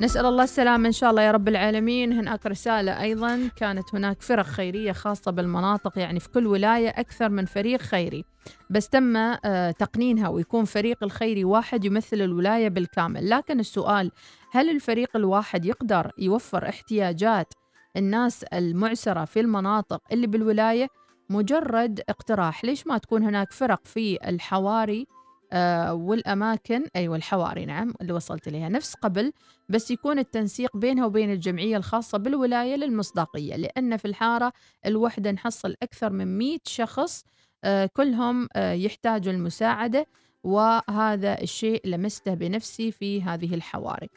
نسأل 0.00 0.26
الله 0.26 0.44
السلامة 0.44 0.86
إن 0.86 0.92
شاء 0.92 1.10
الله 1.10 1.22
يا 1.22 1.30
رب 1.30 1.48
العالمين. 1.48 2.12
هناك 2.12 2.46
رسالة 2.46 3.02
أيضا. 3.02 3.50
كانت 3.56 3.94
هناك 3.94 4.22
فرق 4.22 4.44
خيرية 4.44 4.92
خاصة 4.92 5.30
بالمناطق 5.30 5.98
يعني 5.98 6.20
في 6.20 6.28
كل 6.28 6.46
ولاية 6.46 6.88
أكثر 6.88 7.28
من 7.28 7.44
فريق 7.44 7.80
خيري. 7.80 8.24
بس 8.70 8.88
تم 8.88 9.16
آه، 9.16 9.70
تقنينها 9.70 10.28
ويكون 10.28 10.64
فريق 10.64 11.02
الخيري 11.02 11.44
واحد 11.44 11.84
يمثل 11.84 12.16
الولاية 12.20 12.68
بالكامل. 12.68 13.30
لكن 13.30 13.60
السؤال 13.60 14.10
هل 14.52 14.70
الفريق 14.70 15.16
الواحد 15.16 15.64
يقدر 15.64 16.10
يوفر 16.18 16.68
احتياجات 16.68 17.52
الناس 17.96 18.44
المعسرة 18.44 19.24
في 19.24 19.40
المناطق 19.40 20.00
اللي 20.12 20.26
بالولاية؟ 20.26 20.88
مجرد 21.32 22.00
اقتراح. 22.08 22.64
ليش 22.64 22.86
ما 22.86 22.98
تكون 22.98 23.22
هناك 23.22 23.52
فرق 23.52 23.80
في 23.86 24.28
الحواري 24.28 25.06
آه 25.52 25.94
والأماكن؟ 25.94 26.84
أيوة 26.96 27.16
الحواري 27.16 27.64
نعم 27.66 27.94
اللي 28.00 28.12
وصلت 28.12 28.48
إليها. 28.48 28.68
نفس 28.68 28.94
قبل 28.94 29.32
بس 29.68 29.90
يكون 29.90 30.18
التنسيق 30.18 30.76
بينها 30.76 31.06
وبين 31.06 31.32
الجمعية 31.32 31.76
الخاصة 31.76 32.18
بالولاية 32.18 32.76
للمصداقية 32.76 33.56
لأن 33.56 33.96
في 33.96 34.04
الحارة 34.04 34.52
الوحدة 34.86 35.30
نحصل 35.30 35.74
أكثر 35.82 36.10
من 36.10 36.38
100 36.38 36.58
شخص 36.66 37.24
آه 37.64 37.90
كلهم 37.96 38.48
آه 38.56 38.72
يحتاجوا 38.72 39.32
المساعدة 39.32 40.06
وهذا 40.44 41.40
الشيء 41.42 41.80
لمسته 41.88 42.34
بنفسي 42.34 42.92
في 42.92 43.22
هذه 43.22 43.54
الحواري. 43.54 44.08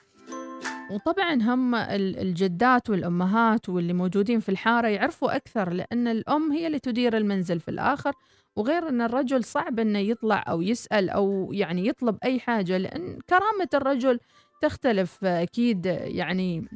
وطبعا 0.91 1.33
هم 1.33 1.75
الجدات 1.75 2.89
والأمهات 2.89 3.69
واللي 3.69 3.93
موجودين 3.93 4.39
في 4.39 4.49
الحارة 4.49 4.87
يعرفوا 4.87 5.35
أكثر 5.35 5.69
لأن 5.69 6.07
الأم 6.07 6.51
هي 6.51 6.67
اللي 6.67 6.79
تدير 6.79 7.17
المنزل 7.17 7.59
في 7.59 7.71
الآخر 7.71 8.13
وغير 8.55 8.89
أن 8.89 9.01
الرجل 9.01 9.43
صعب 9.43 9.79
أنه 9.79 9.99
يطلع 9.99 10.43
أو 10.47 10.61
يسأل 10.61 11.09
أو 11.09 11.49
يعني 11.53 11.87
يطلب 11.87 12.17
أي 12.23 12.39
حاجة 12.39 12.77
لأن 12.77 13.19
كرامة 13.29 13.69
الرجل 13.73 14.19
تختلف 14.61 15.25
أكيد 15.25 15.85
يعني 15.85 16.67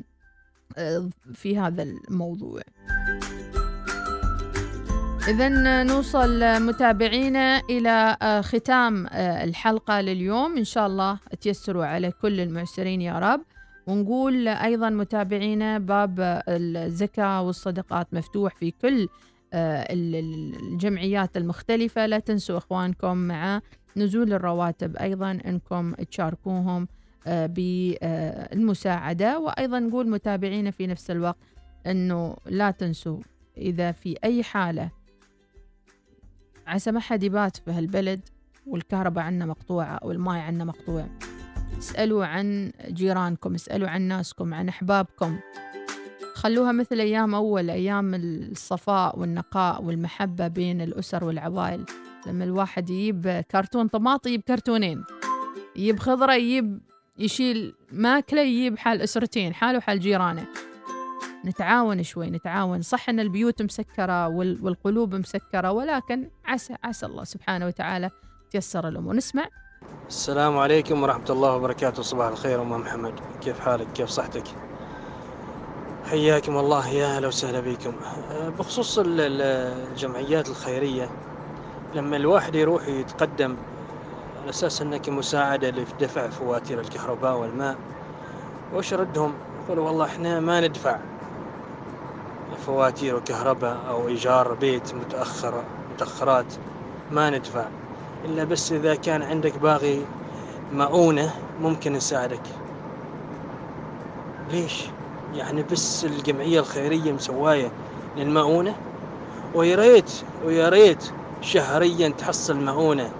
آه، 0.78 1.10
في 1.34 1.58
هذا 1.58 1.84
الموضوع. 1.84 2.62
إذا 5.28 5.50
نوصل 5.84 6.62
متابعينا 6.62 7.62
إلى 7.70 8.18
آه، 8.22 8.42
ختام 8.42 9.08
آه، 9.08 9.44
الحلقة 9.44 10.02
لليوم. 10.02 10.58
إن 10.58 10.64
شاء 10.64 10.88
الله 10.88 11.20
تيسروا 11.42 11.86
على 11.86 12.12
كل 12.12 12.40
المعسرين 12.40 13.02
يا 13.02 13.20
رب. 13.20 13.42
ونقول 13.90 14.48
أيضا 14.48 14.90
متابعينا 14.90 15.78
باب 15.78 16.44
الزكاة 16.48 17.42
والصدقات 17.42 18.14
مفتوح 18.14 18.56
في 18.56 18.72
كل 18.72 19.08
آه، 19.54 19.88
الجمعيات 19.90 21.38
المختلفة. 21.38 22.06
لا 22.06 22.20
تنسوا 22.20 22.58
إخوانكم 22.58 23.18
مع 23.18 23.62
نزول 23.98 24.34
الرواتب. 24.34 24.98
أيضا 24.98 25.32
أنكم 25.32 25.94
تشاركوهم 25.94 26.88
آه، 27.28 27.46
بالمساعدة. 27.46 29.40
وأيضا 29.40 29.80
نقول 29.80 30.10
متابعينا 30.10 30.72
في 30.72 30.88
نفس 30.88 31.12
الوقت 31.12 31.38
أنه 31.88 32.36
لا 32.46 32.72
تنسوا 32.72 33.20
إذا 33.58 33.92
في 33.92 34.16
أي 34.24 34.44
حالة 34.44 34.90
عسى 36.68 36.92
ما 36.92 37.00
حد 37.00 37.24
يبات 37.24 37.58
في 37.58 37.72
هالبلد 37.72 38.22
والكهرباء 38.68 39.24
عنا 39.24 39.46
مقطوعة 39.46 39.96
أو 39.96 40.12
عنا 40.42 40.64
مقطوع. 40.64 41.06
اسألوا 41.80 42.26
عن 42.26 42.72
جيرانكم 42.88 43.54
اسألوا 43.56 43.90
عن 43.90 44.02
ناسكم 44.02 44.54
عن 44.54 44.70
أحبابكم. 44.70 45.40
خلوها 46.36 46.72
مثل 46.72 47.00
أيام 47.00 47.36
أول 47.36 47.70
أيام 47.70 48.16
الصفاء 48.16 49.20
والنقاء 49.20 49.84
والمحبة 49.84 50.48
بين 50.48 50.82
الأسر 50.82 51.24
والعوائل 51.24 51.86
لما 52.28 52.44
الواحد 52.44 52.90
يجيب 52.90 53.44
كرتون 53.52 53.88
طماطم 53.88 54.30
يجيب 54.30 54.42
كرتونين 54.42 55.04
يجيب 55.76 56.00
خضرة 56.00 56.34
يجيب 56.34 56.80
يشيل 57.18 57.76
ماكلة 57.92 58.42
يجيب 58.42 58.78
حال 58.78 59.02
أسرتين 59.02 59.54
حاله 59.54 59.78
وحال 59.78 60.00
جيرانه. 60.00 60.48
نتعاون 61.46 62.04
شوي 62.04 62.30
نتعاون. 62.30 62.82
صح 62.82 63.10
أن 63.10 63.20
البيوت 63.20 63.62
مسكرة 63.62 64.28
والقلوب 64.28 65.16
مسكرة 65.16 65.72
ولكن 65.72 66.30
عسى 66.46 66.76
عسى 66.84 67.06
الله 67.06 67.24
سبحانه 67.24 67.68
وتعالى 67.68 68.10
تيسر 68.52 68.88
الأمور. 68.88 69.16
نسمع 69.16 69.48
السلام 70.10 70.58
عليكم 70.58 71.04
ورحمة 71.04 71.24
الله 71.30 71.56
وبركاته. 71.56 72.04
صباح 72.04 72.28
الخير 72.28 72.62
أم 72.62 72.72
محمد. 72.72 73.20
كيف 73.42 73.60
حالك؟ 73.60 73.92
كيف 73.92 74.10
صحتك؟ 74.10 74.44
حياكم 76.04 76.58
الله. 76.58 76.88
يا 76.90 77.16
أهلا 77.16 77.28
وسهلا 77.28 77.60
بكم. 77.60 78.00
بخصوص 78.60 79.00
الجمعيات 79.06 80.50
الخيرية 80.50 81.10
لما 81.94 82.18
الواحد 82.18 82.56
يروح 82.56 82.88
يتقدم 82.88 83.58
على 84.42 84.50
أساس 84.50 84.82
أنك 84.82 85.10
مساعدة 85.10 85.70
لدفع 85.70 86.30
فواتير 86.30 86.80
الكهرباء 86.80 87.38
والماء 87.38 87.76
وش 88.74 88.94
ردهم؟ 88.94 89.34
يقولوا 89.66 89.86
والله 89.86 90.06
إحنا 90.06 90.40
ما 90.40 90.68
ندفع 90.68 91.00
فواتير 92.66 93.16
وكهرباء 93.16 93.78
أو 93.90 94.08
إيجار 94.08 94.54
بيت 94.54 94.96
متأخر 94.96 95.64
متأخرات 95.94 96.54
ما 97.12 97.30
ندفع. 97.30 97.89
إلا 98.26 98.44
بس 98.44 98.72
إذا 98.72 98.96
كان 98.96 99.24
عندك 99.24 99.58
باغي 99.58 100.06
مؤونة 100.72 101.34
ممكن 101.62 101.94
نساعدك. 101.94 102.42
ليش؟ 104.52 104.84
يعني 105.36 105.64
بس 105.64 106.06
الجمعية 106.06 106.60
الخيرية 106.60 107.12
مسواية 107.12 107.72
للمؤونة. 108.18 108.76
ويا 109.54 109.76
ريت 109.76 110.12
ويا 110.46 110.70
ريت 110.70 111.04
شهريا 111.42 112.10
تحصل 112.10 112.56
مؤونة. 112.56 113.12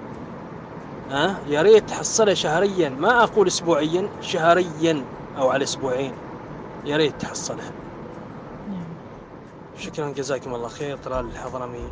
ها؟ 1.10 1.26
أه؟ 1.26 1.36
يا 1.50 1.62
ريت 1.62 1.90
تحصلها 1.90 2.34
شهريا 2.34 2.90
ما 2.90 3.24
أقول 3.24 3.48
أسبوعيا 3.48 4.10
شهريا 4.22 5.04
أو 5.38 5.50
على 5.50 5.64
أسبوعين. 5.64 6.14
يا 6.86 6.98
ريت 6.98 7.22
تحصلها. 7.22 7.72
شكرا 9.80 10.10
جزاكم 10.10 10.56
الله 10.56 10.68
خير 10.68 10.98
طلال 10.98 11.26
الحضرمي. 11.26 11.90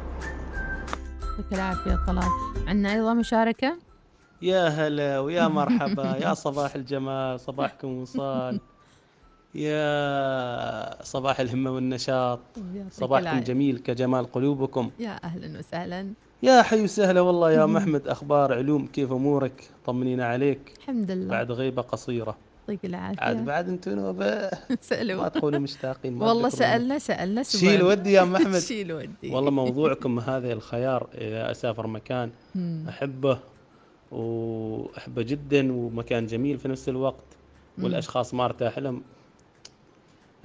يعطيك 1.38 1.54
العافية 1.54 2.06
طلال. 2.08 2.30
عندنا 2.68 2.94
أيضا 2.94 3.14
مشاركة؟ 3.14 3.78
يا 4.42 4.68
هلا 4.68 5.20
ويا 5.20 5.48
مرحبا. 5.48 6.18
يا 6.18 6.34
صباح 6.34 6.76
الجمال 6.76 7.40
صباحكم 7.40 8.02
وصال. 8.02 8.60
يا 9.56 11.04
صباح 11.04 11.40
الهمة 11.40 11.72
والنشاط. 11.72 12.40
صباحكم 12.92 13.40
جميل 13.40 13.78
كجمال 13.80 14.32
قلوبكم. 14.32 14.92
يا 15.00 15.20
أهلا 15.24 15.60
وسهلا. 15.60 16.14
يا 16.44 16.62
حي 16.62 16.84
وسهلا 16.84 17.22
والله 17.22 17.52
يا 17.52 17.66
محمد. 17.66 18.08
أخبار 18.08 18.54
علوم 18.54 18.88
كيف 18.88 19.12
أمورك؟ 19.12 19.70
طمنينا 19.86 20.26
عليك. 20.26 20.74
الحمد 20.78 21.12
لله. 21.12 21.30
بعد 21.30 21.52
غيبة 21.52 21.82
قصيرة. 21.82 22.38
يعطيك 22.70 22.86
العافية. 22.86 23.22
عاد 23.22 23.46
بعد 23.46 23.70
أنتم 23.70 24.16
سألوا. 24.82 25.22
ما 25.22 25.28
تقولوا 25.28 25.60
مشتاقين 25.60 26.22
والله 26.22 26.50
سألنا 26.50 27.00
سألنا 27.00 27.44
شيل 27.44 27.84
ودي 27.84 28.12
يا 28.12 28.24
محمد 28.24 28.60
شيل 28.74 28.94
ودي. 28.94 29.30
والله 29.32 29.52
موضوعكم 29.62 30.20
هذا 30.20 30.54
الخيار 30.54 31.08
إذا 31.14 31.52
أسافر 31.52 31.88
مكان 31.88 32.30
أحبه 32.90 33.40
وأحبه 34.12 35.22
جدا 35.22 35.72
ومكان 35.74 36.26
جميل 36.26 36.58
في 36.60 36.68
نفس 36.68 36.90
الوقت 36.90 37.24
والأشخاص 37.82 38.34
ما 38.34 38.46
أرتاح 38.46 38.80
لهم. 38.80 39.02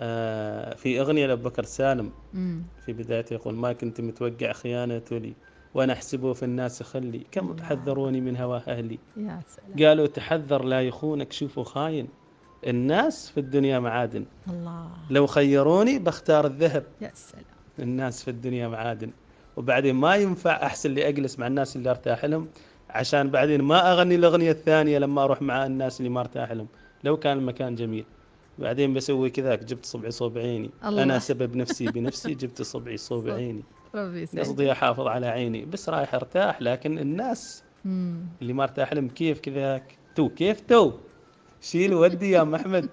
آه 0.00 0.74
في 0.74 1.00
أغنية 1.00 1.26
لأبو 1.26 1.48
بكر 1.48 1.64
سالم 1.64 2.10
في 2.86 2.92
بدايته 2.92 3.34
يقول 3.34 3.54
ما 3.54 3.72
كنت 3.72 4.00
متوقع 4.00 4.52
خيانته 4.52 5.18
لي. 5.18 5.32
وأنا 5.74 5.92
أحسبه 5.92 6.32
في 6.32 6.42
الناس 6.42 6.82
خلي. 6.82 7.26
كم 7.32 7.62
حذروني 7.62 8.20
من 8.20 8.36
هواه 8.36 8.62
أهلي؟ 8.68 8.98
يا 9.16 9.40
سلام. 9.48 9.88
قالوا 9.88 10.06
تحذر 10.06 10.64
لا 10.64 10.82
يخونك 10.82 11.32
شوفوا 11.32 11.64
خاين. 11.64 12.08
الناس 12.66 13.30
في 13.30 13.40
الدنيا 13.40 13.78
معادن. 13.78 14.24
الله. 14.48 14.88
لو 15.10 15.26
خيروني 15.26 15.98
بختار 15.98 16.46
الذهب. 16.46 16.84
يا 17.00 17.10
سلام. 17.14 17.44
الناس 17.78 18.22
في 18.22 18.30
الدنيا 18.30 18.68
معادن. 18.68 19.10
وبعدين 19.56 19.94
ما 19.94 20.16
ينفع 20.16 20.66
أحسن 20.66 20.90
لي 20.94 21.08
أجلس 21.08 21.38
مع 21.38 21.46
الناس 21.46 21.76
اللي 21.76 21.90
أرتاح 21.90 22.24
لهم 22.24 22.48
عشان 22.90 23.30
بعدين 23.30 23.62
ما 23.62 23.92
أغني 23.92 24.14
الأغنية 24.14 24.50
الثانية 24.50 24.98
لما 24.98 25.24
أروح 25.24 25.42
مع 25.42 25.66
الناس 25.66 26.00
اللي 26.00 26.10
ما 26.10 26.20
أرتاح 26.20 26.52
لهم. 26.52 26.66
لو 27.04 27.16
كان 27.16 27.38
المكان 27.38 27.74
جميل. 27.74 28.04
بعدين 28.58 28.94
بسوي 28.94 29.30
كذاك 29.30 29.64
جبت 29.64 29.86
صبعي 29.86 30.10
صوب 30.10 30.38
عيني. 30.38 30.70
الله. 30.84 31.02
أنا 31.02 31.18
سبب 31.18 31.56
نفسي 31.56 31.86
بنفسي 31.86 32.34
جبت 32.34 32.62
صبعي 32.62 32.96
صوب. 32.96 33.28
عيني. 33.28 33.62
قصدي 34.38 34.72
أحافظ 34.72 35.06
على 35.06 35.26
عيني. 35.26 35.64
بس 35.64 35.88
رايح 35.88 36.14
أرتاح 36.14 36.62
لكن 36.62 36.98
الناس 36.98 37.62
مم. 37.84 38.26
اللي 38.42 38.52
ما 38.52 38.62
ارتاح 38.62 38.92
لهم 38.92 39.08
كيف 39.08 39.40
كذاك 39.40 39.96
تو 40.14 40.28
كيف 40.28 40.60
تو؟ 40.60 40.92
شيل 41.60 41.94
ودي 41.94 42.30
يا 42.30 42.42
محمد 42.44 42.88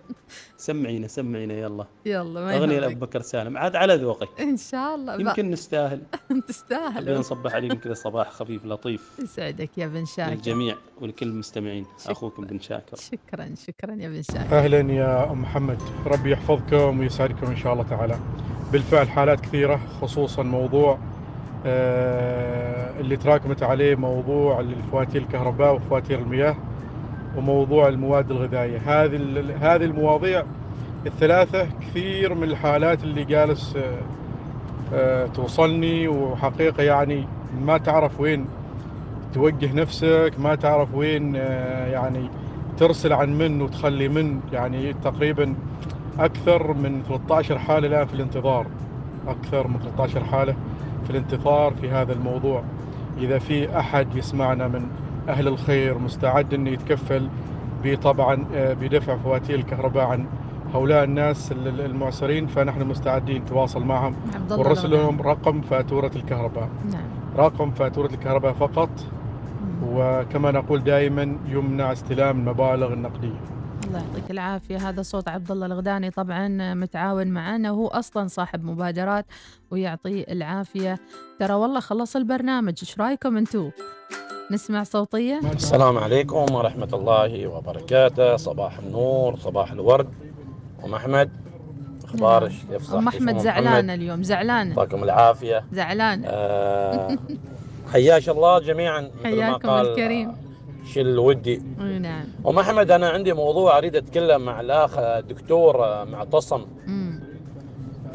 سمعينا 0.58 1.08
سمعينا 1.08 1.54
يلا. 1.54 1.86
يلا 2.06 2.42
ما 2.42 2.58
أغنية 2.58 2.76
يهمك. 2.76 2.88
لأبو 2.88 3.06
بكر 3.06 3.22
سالم. 3.22 3.58
عاد 3.58 3.76
على 3.76 3.96
ذوقك. 3.96 4.42
إن 4.42 4.58
شاء 4.58 4.96
الله. 4.96 5.18
بقى. 5.18 5.22
يمكن 5.22 5.50
نستاهل. 5.52 6.02
خلينا 6.30 6.44
تستاهل 6.48 7.20
نصبح 7.20 7.54
عليكم 7.56 7.78
كذا 7.78 7.94
صباح 7.94 8.32
خفيف 8.32 8.66
لطيف. 8.66 9.20
يسعدك 9.24 9.78
يا 9.78 9.88
بن 9.88 10.06
شاكر. 10.06 10.32
للجميع 10.32 10.76
ولكل 11.02 11.28
المستمعين 11.28 11.86
شكراً. 12.00 12.12
أخوكم 12.12 12.46
بن 12.46 12.60
شاكر. 12.60 12.98
شكرا 12.98 13.56
شكرا 13.68 13.96
يا 13.96 14.10
بن 14.10 14.22
شاكر. 14.22 14.58
أهلا 14.58 14.94
يا 14.94 15.32
أم 15.32 15.42
محمد. 15.42 15.82
ربي 16.06 16.32
يحفظكم 16.32 17.00
ويسعدكم 17.00 17.48
إن 17.48 17.58
شاء 17.58 17.74
الله 17.74 17.84
تعالى. 17.84 18.20
بالفعل 18.72 19.10
حالات 19.10 19.40
كثيرة 19.40 19.80
خصوصا 20.02 20.44
موضوع 20.44 20.98
آه، 21.66 23.00
اللي 23.00 23.18
تراكمت 23.18 23.64
عليه 23.64 23.96
موضوع 23.96 24.60
الفواتير 24.60 25.22
الكهرباء 25.22 25.76
وفواتير 25.76 26.20
المياه 26.20 26.56
وموضوع 27.38 27.88
المواد 27.88 28.32
الغذائية. 28.32 28.78
هذه 28.78 29.16
هذه 29.62 29.86
المواضيع 29.86 30.44
الثلاثة 31.06 31.68
كثير 31.82 32.34
من 32.34 32.44
الحالات 32.44 33.04
اللي 33.04 33.24
جالس 33.24 33.76
آه، 33.76 33.98
آه، 34.94 35.28
توصلني 35.28 36.08
وحقيقة 36.08 36.84
يعني 36.84 37.28
ما 37.66 37.78
تعرف 37.78 38.20
وين 38.20 38.46
توجه 39.34 39.74
نفسك 39.74 40.34
ما 40.40 40.56
تعرف 40.56 40.96
وين 40.96 41.36
يعني 41.36 42.30
ترسل 42.78 43.14
عن 43.14 43.38
من 43.38 43.62
وتخلي 43.62 44.10
من 44.10 44.40
يعني 44.54 44.94
تقريبا 44.94 45.56
أكثر 46.20 46.74
من 46.74 47.04
13 47.08 47.60
حالة 47.60 47.88
الآن 47.88 48.08
في 48.08 48.14
الانتظار. 48.14 48.66
أكثر 49.28 49.68
من 49.68 49.80
13 49.80 50.24
حالة 50.24 50.56
في 51.04 51.10
الانتظار 51.10 51.74
في 51.82 51.90
هذا 51.90 52.14
الموضوع. 52.14 52.64
إذا 53.18 53.40
في 53.40 53.80
أحد 53.80 54.16
يسمعنا 54.16 54.68
من 54.68 54.88
أهل 55.30 55.48
الخير 55.48 55.98
مستعد 55.98 56.54
أنه 56.54 56.70
يتكفل 56.70 57.30
بطبعا 57.84 58.46
آه، 58.56 58.74
بدفع 58.74 59.16
فواتير 59.18 59.56
الكهرباء 59.60 60.06
عن 60.06 60.26
هؤلاء 60.74 61.04
الناس 61.04 61.52
ال- 61.52 61.68
ال- 61.68 61.82
المعسرين 61.82 62.48
فنحن 62.48 62.84
مستعدين 62.88 63.42
نتواصل 63.42 63.84
معهم 63.84 64.14
ونرسل 64.52 64.86
الغنام. 64.94 65.06
لهم 65.06 65.22
رقم 65.22 65.62
فاتورة 65.62 66.12
الكهرباء. 66.16 66.70
نعم. 66.92 67.02
رقم 67.38 67.72
فاتورة 67.72 68.08
الكهرباء 68.14 68.54
فقط 68.54 68.90
وكما 69.86 70.52
نقول 70.52 70.84
دائما 70.84 71.38
يمنع 71.48 71.92
استلام 71.92 72.40
المبالغ 72.40 72.94
النقدية. 72.94 73.40
الله 73.90 74.04
يعطيك 74.08 74.32
العافية. 74.32 74.90
هذا 74.90 75.02
صوت 75.02 75.28
عبد 75.28 75.52
الله 75.52 75.66
الغداني 75.66 76.12
طبعا 76.12 76.74
متعاون 76.74 77.28
معنا 77.28 77.72
وهو 77.72 77.88
أصلا 77.88 78.28
صاحب 78.28 78.66
مبادرات 78.66 79.26
ويعطيه 79.72 80.26
العافية. 80.30 81.00
ترى 81.40 81.54
والله 81.54 81.80
خلص 81.80 82.16
البرنامج 82.16 82.74
إيش 82.82 83.00
رأيكم 83.00 83.38
أنتو؟ 83.38 83.70
نسمع 84.52 84.84
صوتية؟ 84.84 85.40
السلام 85.54 85.98
عليكم 85.98 86.56
ورحمة 86.56 86.90
الله 86.94 87.48
وبركاته. 87.48 88.36
صباح 88.36 88.80
النور 88.80 89.38
صباح 89.38 89.72
الورد. 89.72 90.10
أم 90.86 90.94
أحمد 90.94 91.32
أخبارك 92.04 92.52
كيف 92.72 92.94
أم 92.94 93.08
أحمد 93.08 93.38
زعلانة 93.38 93.94
اليوم 93.94 94.24
زعلانة. 94.24 94.76
يعطيكم 94.76 95.04
العافية. 95.04 95.66
زعلانة. 95.72 96.28
آه 96.28 97.18
حياك 97.94 98.30
الله 98.30 98.60
جميعا 98.60 99.12
حياكم 99.24 99.70
الكريم. 99.70 100.49
شل 100.94 101.20
ودي. 101.20 101.62
أي 101.82 102.00
نعم. 102.00 102.26
أم 102.48 102.60
أحمد 102.60 102.92
أنا 102.92 103.10
عندي 103.10 103.34
موضوع 103.34 103.78
أريد 103.78 103.96
أتكلم 103.96 104.42
مع 104.42 104.62
الأخ 104.62 104.98
الدكتور 104.98 105.86
آه، 105.86 106.04
معتصم. 106.04 106.66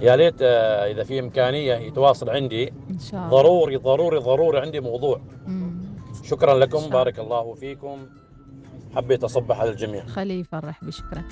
يا 0.00 0.16
ليت 0.16 0.42
آه، 0.42 0.90
إذا 0.90 1.04
في 1.04 1.20
إمكانية 1.20 1.74
يتواصل 1.74 2.30
عندي. 2.30 2.72
إن 2.90 2.98
شاء 2.98 3.26
الله. 3.26 3.30
ضروري 3.42 3.76
ضروري 3.76 4.18
ضروري 4.18 4.58
عندي 4.58 4.80
موضوع. 4.80 5.20
مم. 5.46 5.82
شكرا 6.24 6.54
لكم 6.54 6.88
بارك 6.90 7.18
الله. 7.18 7.54
فيكم. 7.54 7.98
حبيت 8.96 9.24
أصبح 9.24 9.60
على 9.60 9.70
الجميع. 9.70 10.06
خليفة 10.06 10.58
الرحبي 10.58 10.92
شكرا. 10.92 11.24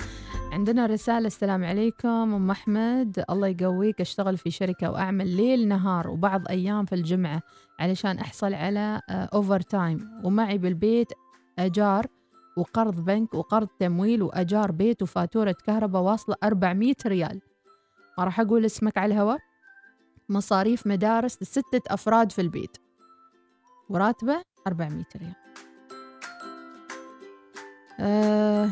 عندنا 0.51 0.85
رسالة 0.85 1.27
السلام 1.27 1.63
عليكم 1.63 2.07
أم 2.07 2.51
أحمد. 2.51 3.23
الله 3.29 3.47
يقويك 3.47 4.01
أشتغل 4.01 4.37
في 4.37 4.51
شركة 4.51 4.91
وأعمل 4.91 5.27
ليل 5.27 5.67
نهار 5.67 6.09
وبعض 6.09 6.41
أيام 6.49 6.85
في 6.85 6.95
الجمعة 6.95 7.41
علشان 7.79 8.17
أحصل 8.17 8.53
على 8.53 9.01
overtime 9.09 9.99
ومعي 10.23 10.57
بالبيت 10.57 11.07
أجار 11.59 12.07
وقرض 12.57 12.95
بنك 12.95 13.33
وقرض 13.33 13.67
تمويل 13.79 14.23
وأجار 14.23 14.71
بيت 14.71 15.01
وفاتورة 15.01 15.55
كهرباء 15.65 16.01
واصلة 16.01 16.35
400 16.43 16.95
ريال. 17.05 17.41
ما 18.17 18.23
راح 18.23 18.39
أقول 18.39 18.65
اسمك 18.65 18.97
على 18.97 19.13
الهواء؟ 19.13 19.39
مصاريف 20.29 20.87
مدارس 20.87 21.41
لستة 21.41 21.81
أفراد 21.87 22.31
في 22.31 22.41
البيت. 22.41 22.77
وراتبة 23.89 24.41
400 24.67 25.05
ريال. 25.15 25.35
أه 27.99 28.69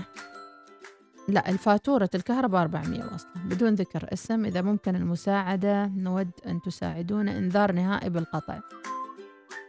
لا 1.27 1.49
الفاتورة 1.49 2.09
الكهرباء 2.15 2.61
400 2.61 3.03
واصلة. 3.03 3.31
بدون 3.45 3.73
ذكر 3.73 4.13
اسم 4.13 4.45
إذا 4.45 4.61
ممكن 4.61 4.95
المساعدة 4.95 5.85
نود 5.85 6.31
أن 6.45 6.61
تساعدون 6.61 7.29
إنذار 7.29 7.71
نهائي 7.71 8.09
بالقطع. 8.09 8.59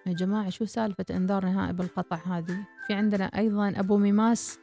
يا 0.06 0.12
جماعة 0.12 0.50
شو 0.50 0.64
سالفة 0.64 1.04
إنذار 1.10 1.44
نهائي 1.44 1.72
بالقطع 1.72 2.16
هذه؟ 2.16 2.56
في 2.86 2.94
عندنا 2.94 3.24
أيضا 3.24 3.68
أبو 3.76 3.96
ميماس. 3.96 4.58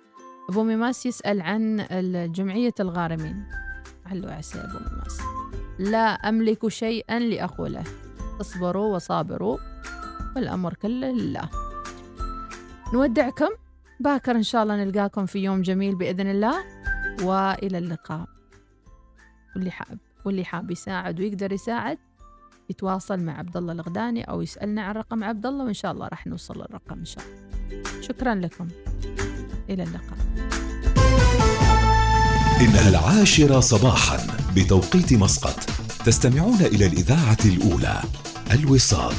أبو 0.49 0.63
ميماس 0.63 1.05
يسأل 1.05 1.41
عن 1.41 1.85
جمعية 2.35 2.73
الغارمين. 2.79 3.45
علو 4.05 4.29
عسى 4.29 4.59
أبو 4.59 4.77
ميماس. 4.89 5.21
لا 5.79 6.07
أملك 6.07 6.67
شيئا 6.67 7.19
لأقوله. 7.19 7.83
اصبروا 8.41 8.95
وصابروا 8.95 9.57
والأمر 10.35 10.73
كله 10.73 11.11
لله. 11.11 11.49
نودعكم. 12.93 13.49
باكر 13.99 14.35
إن 14.35 14.43
شاء 14.43 14.63
الله 14.63 14.83
نلقاكم 14.83 15.25
في 15.25 15.39
يوم 15.39 15.61
جميل 15.61 15.95
بإذن 15.95 16.27
الله 16.27 16.63
وإلى 17.23 17.77
اللقاء. 17.77 18.25
واللي 19.55 19.71
حاب 19.71 19.97
واللي 20.25 20.45
حاب 20.45 20.71
يساعد 20.71 21.19
ويقدر 21.19 21.51
يساعد 21.51 21.97
يتواصل 22.69 23.19
مع 23.19 23.37
عبد 23.37 23.57
الله 23.57 23.73
الغداني 23.73 24.23
أو 24.23 24.41
يسألنا 24.41 24.81
عن 24.81 24.95
رقم 24.95 25.23
عبد 25.23 25.45
الله 25.45 25.65
وإن 25.65 25.73
شاء 25.73 25.91
الله 25.91 26.07
راح 26.07 26.27
نوصل 26.27 26.57
للرقم 26.57 26.99
إن 26.99 27.05
شاء 27.05 27.23
الله. 27.23 28.01
شكرا 28.01 28.35
لكم. 28.35 28.67
إلى 29.69 29.83
اللقاء. 29.83 30.17
إن 32.61 32.87
العاشرة 32.87 33.59
صباحا 33.59 34.17
بتوقيت 34.55 35.13
مسقط 35.13 35.59
تستمعون 36.05 36.61
إلى 36.61 36.85
الإذاعة 36.85 37.37
الأولى 37.45 38.01
الوصال. 38.51 39.13